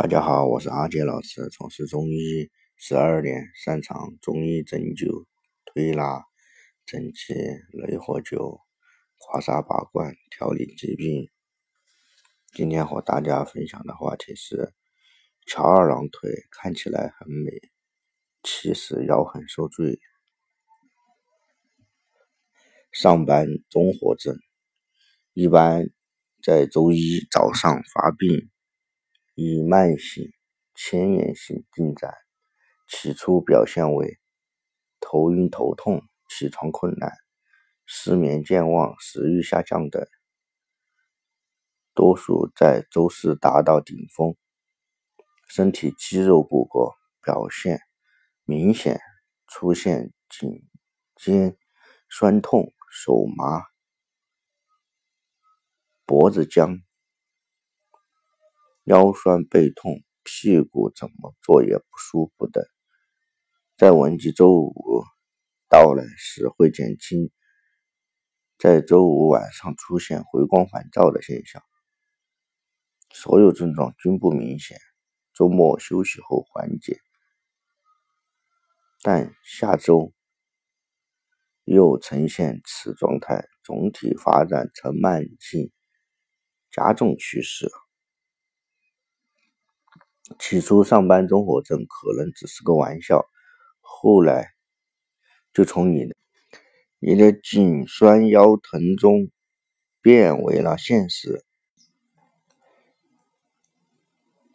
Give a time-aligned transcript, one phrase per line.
[0.00, 5.26] 大家好，我是阿杰老师，从事中医十二年，擅长中医针灸、
[5.64, 6.22] 推拿、
[6.86, 7.34] 整气、
[7.72, 8.60] 内火灸、
[9.16, 11.28] 刮痧拔罐、调理疾病。
[12.52, 14.72] 今天和大家分享的话题是：
[15.48, 17.50] 翘二郎腿看起来很美，
[18.44, 19.98] 其实腰很受罪。
[22.92, 24.38] 上班综合症
[25.32, 25.90] 一般
[26.40, 28.48] 在周一早上发病。
[29.40, 30.32] 以慢性、
[30.74, 32.12] 牵延性进展，
[32.88, 34.18] 起初表现为
[34.98, 37.12] 头晕头痛、起床困难、
[37.86, 40.04] 失眠健忘、食欲下降等，
[41.94, 44.34] 多数在周四达到顶峰，
[45.48, 47.78] 身体肌肉骨骼表现
[48.42, 49.00] 明显
[49.46, 50.68] 出现颈
[51.14, 51.56] 肩
[52.10, 53.62] 酸痛、手麻、
[56.04, 56.82] 脖子僵。
[58.88, 62.66] 腰酸背痛，屁股怎么坐也不舒服的，
[63.76, 65.04] 在闻及周五
[65.68, 67.30] 到来时会减轻，
[68.56, 71.62] 在周五晚上出现回光返照的现象，
[73.12, 74.78] 所有症状均不明显，
[75.34, 76.98] 周末休息后缓解，
[79.02, 80.14] 但下周
[81.64, 85.70] 又呈现此状态，总体发展呈慢性
[86.70, 87.70] 加重趋势。
[90.38, 93.24] 起初上班综合症可能只是个玩笑，
[93.80, 94.50] 后来
[95.52, 96.16] 就从你的
[96.98, 99.30] 你的颈酸腰疼中
[100.02, 101.44] 变为了现实。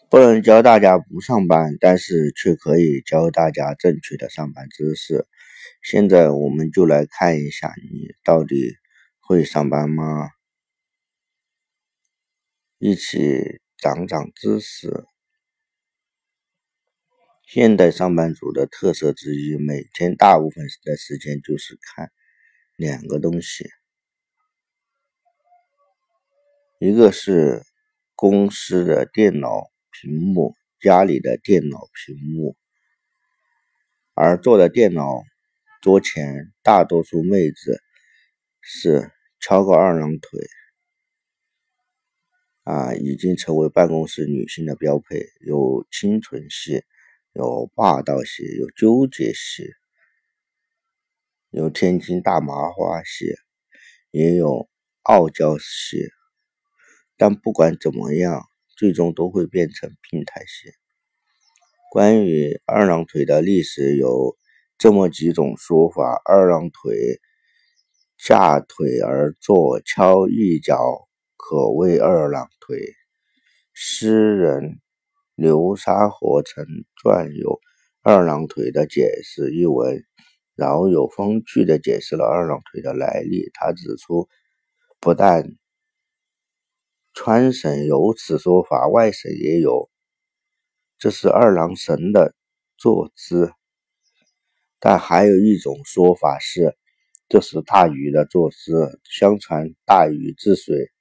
[0.09, 5.27] 不能教大家不上班，但是却可以教大家正确的上班姿势。
[5.81, 8.75] 现在我们就来看一下，你到底
[9.19, 10.29] 会上班吗？
[12.77, 15.05] 一起长长知识。
[17.53, 22.11] 现代上班族的特色之一，每天大部分的时间就是看
[22.75, 23.69] 两个东西，
[26.79, 27.61] 一个是
[28.15, 32.57] 公司的电脑屏幕，家里的电脑屏幕，
[34.15, 35.21] 而坐在电脑
[35.79, 37.79] 桌前，大多数妹子
[38.61, 40.39] 是翘个二郎腿，
[42.63, 46.83] 啊，已经成为办公室女性的标配，有清纯系。
[47.33, 49.73] 有霸道系，有纠结系，
[51.49, 53.33] 有天津大麻花系，
[54.11, 54.69] 也有
[55.01, 56.11] 傲娇系。
[57.17, 58.43] 但不管怎么样，
[58.77, 60.73] 最终都会变成病态系。
[61.91, 64.37] 关于二郎腿的历史有
[64.77, 67.19] 这么几种说法：二郎腿，
[68.15, 70.77] 架腿而坐，敲一脚，
[71.35, 72.93] 可谓二郎腿。
[73.73, 74.82] 诗人。
[75.35, 76.63] 流沙河曾
[77.01, 77.49] 撰有
[78.03, 80.03] 《二郎腿的解释》一文，
[80.55, 83.49] 饶有风趣地解释了二郎腿的来历。
[83.53, 84.29] 他指出，
[84.99, 85.57] 不但
[87.13, 89.89] 川省有此说法，外省也有，
[90.99, 92.35] 这是二郎神的
[92.77, 93.51] 坐姿。
[94.79, 96.77] 但还有一种说法是，
[97.27, 98.99] 这是大禹的坐姿。
[99.03, 100.91] 相传大禹治水，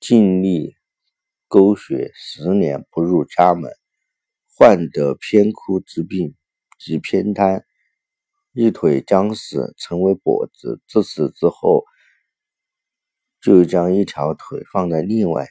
[0.00, 0.79] 尽力。
[1.50, 3.72] 沟穴十年不入家门，
[4.56, 6.36] 患得偏枯之病，
[6.78, 7.66] 即偏瘫，
[8.52, 10.80] 一腿将死，成为跛子。
[10.86, 11.84] 自此之后，
[13.40, 15.48] 就将一条腿放在另外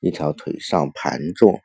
[0.00, 1.60] 一条腿上盘坐。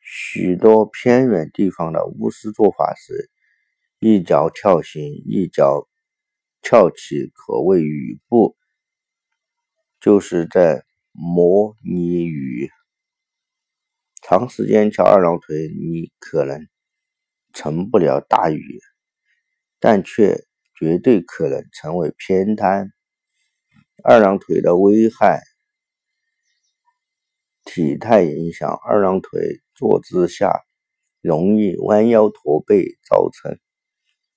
[0.00, 3.30] 许多偏远地方的巫师做法是
[3.98, 5.86] 一脚跳行，一脚
[6.62, 8.56] 翘起，可谓雨步，
[10.00, 10.86] 就是在。
[11.12, 12.70] 模拟雨，
[14.22, 16.66] 长时间翘二郎腿，你可能
[17.52, 18.80] 成不了大雨，
[19.78, 22.90] 但却绝对可能成为偏瘫。
[24.02, 25.42] 二郎腿的危害，
[27.64, 28.68] 体态影响。
[28.88, 30.62] 二郎腿坐姿下
[31.20, 33.58] 容易弯腰驼背，造成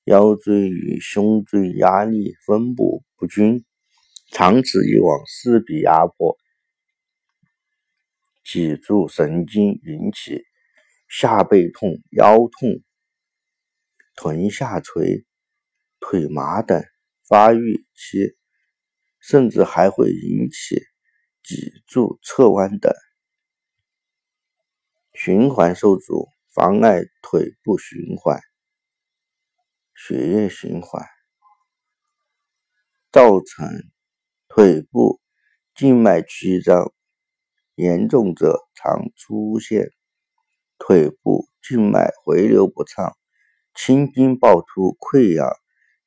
[0.03, 3.65] 腰椎与胸椎压力分布不均，
[4.31, 6.37] 长此以往势必压迫。
[8.45, 10.43] 脊柱神经引起
[11.09, 12.83] 下背痛、腰痛、
[14.15, 15.25] 臀下垂、
[15.99, 16.83] 腿麻等
[17.27, 18.37] 发育期，
[19.19, 20.79] 甚至还会引起
[21.41, 22.93] 脊柱侧弯等
[25.15, 28.39] 循环受阻，妨碍腿部循环、
[29.95, 31.03] 血液循环，
[33.11, 33.67] 造成
[34.47, 35.19] 腿部
[35.73, 36.94] 静脉曲张。
[37.75, 39.91] 严重者常出现
[40.77, 43.17] 腿部静脉回流不畅、
[43.73, 45.49] 青筋暴突、溃疡、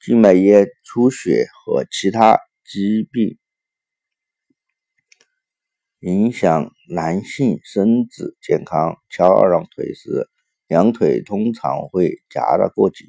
[0.00, 3.38] 静脉液出血和其他疾病。
[6.00, 8.96] 影响男性生殖健康。
[9.10, 10.28] 翘二郎腿时，
[10.68, 13.08] 两腿通常会夹得过紧，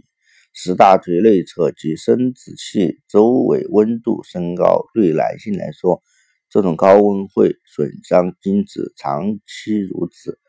[0.53, 4.85] 使大腿内侧及生殖器周围温度升高。
[4.93, 6.01] 对男性来说，
[6.49, 10.39] 这种高温会损伤精子，长期如此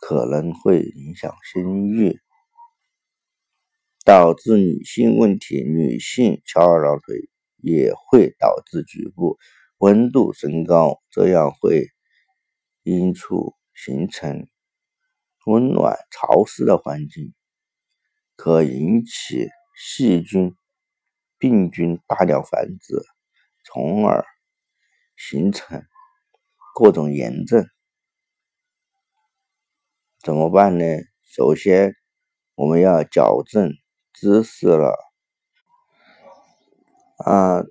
[0.00, 2.20] 可能会影响生育，
[4.04, 5.64] 导致女性问题。
[5.64, 9.38] 女性翘二郎腿也会导致局部。
[9.78, 11.86] 温度升高，这样会
[12.82, 14.48] 因处形成
[15.46, 17.32] 温暖潮湿的环境，
[18.34, 20.52] 可引起细菌、
[21.38, 23.00] 病菌大量繁殖，
[23.64, 24.24] 从而
[25.18, 25.82] 形成
[26.74, 27.66] 各种炎症。
[30.22, 30.84] 怎么办呢？
[31.24, 31.94] 首先，
[32.54, 33.72] 我们要矫正
[34.14, 34.94] 姿势了，
[37.18, 37.64] 啊。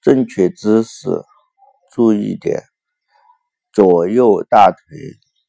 [0.00, 1.08] 正确姿势，
[1.90, 2.62] 注意点：
[3.72, 4.76] 左右大腿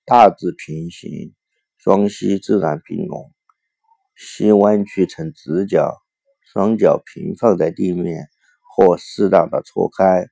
[0.06, 1.36] 大致平行，
[1.78, 3.34] 双膝自然并拢，
[4.16, 6.02] 膝弯曲成直角，
[6.54, 8.30] 双脚平放在地面
[8.64, 10.28] 或适当的错开，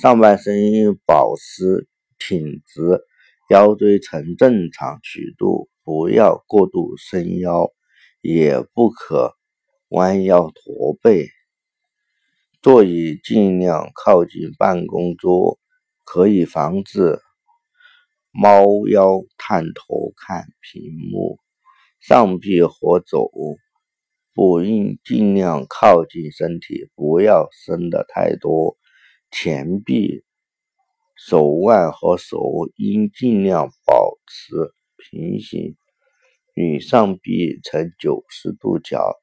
[0.00, 1.86] 上半身应保持
[2.18, 3.04] 挺直，
[3.50, 7.70] 腰椎呈正常曲度，不要过度伸腰，
[8.22, 9.34] 也不可
[9.88, 11.28] 弯腰驼背。
[12.62, 15.58] 座椅尽量靠近办公桌，
[16.04, 17.20] 可以防止
[18.30, 21.38] 猫腰探头看屏幕。
[22.00, 23.30] 上臂和肘
[24.34, 28.78] 不应尽量靠近身体，不要伸得太多。
[29.34, 30.24] 前臂、
[31.16, 32.38] 手腕和手
[32.76, 35.74] 应尽量保持平行，
[36.54, 39.16] 与上臂呈九十度角。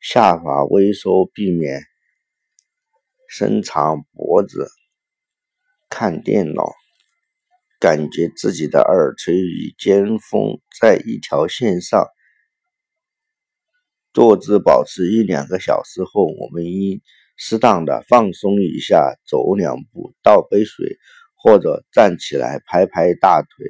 [0.00, 1.82] 下巴微收，避免。
[3.28, 4.66] 伸长脖子
[5.90, 6.72] 看电脑，
[7.78, 12.06] 感觉自己的耳垂与肩峰在一条线上。
[14.14, 17.02] 坐姿保持一两个小时后，我们应
[17.42, 20.98] 适当的放松一下，走两步，倒杯水，
[21.34, 23.66] 或者站起来拍拍大腿。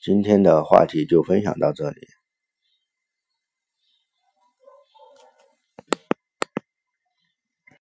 [0.00, 2.21] 今天的话题就分享到这里。